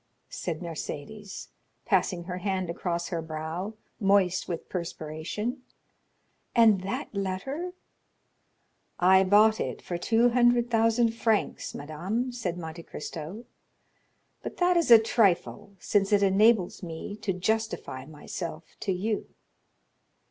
said 0.31 0.61
Mercédès, 0.61 1.49
passing 1.85 2.23
her 2.23 2.39
hand 2.39 2.71
across 2.71 3.09
her 3.09 3.21
brow, 3.21 3.75
moist 3.99 4.47
with 4.47 4.67
perspiration; 4.67 5.61
"and 6.55 6.81
that 6.81 7.13
letter——" 7.13 7.73
"I 8.99 9.23
bought 9.23 9.59
it 9.59 9.79
for 9.79 9.99
two 9.99 10.29
hundred 10.29 10.71
thousand 10.71 11.11
francs, 11.11 11.75
madame," 11.75 12.31
said 12.31 12.57
Monte 12.57 12.81
Cristo; 12.81 13.45
"but 14.41 14.57
that 14.57 14.75
is 14.75 14.89
a 14.89 14.97
trifle, 14.97 15.75
since 15.77 16.11
it 16.11 16.23
enables 16.23 16.81
me 16.81 17.15
to 17.17 17.31
justify 17.31 18.03
myself 18.07 18.75
to 18.79 18.91
you." 18.91 19.27